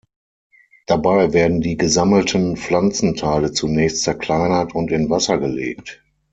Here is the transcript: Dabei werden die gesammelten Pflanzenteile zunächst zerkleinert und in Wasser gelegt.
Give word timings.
Dabei 0.87 1.31
werden 1.31 1.61
die 1.61 1.77
gesammelten 1.77 2.57
Pflanzenteile 2.57 3.51
zunächst 3.51 4.01
zerkleinert 4.01 4.73
und 4.73 4.91
in 4.91 5.11
Wasser 5.11 5.37
gelegt. 5.37 6.03